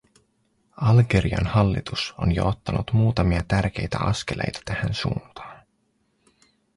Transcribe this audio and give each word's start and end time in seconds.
Algerian 0.81 1.45
hallitus 1.47 2.13
on 2.17 2.31
jo 2.35 2.47
ottanut 2.47 2.91
muutamia 2.93 3.43
tärkeitä 3.47 3.99
askeleita 3.99 4.59
tähän 4.65 4.93
suuntaan. 4.93 5.65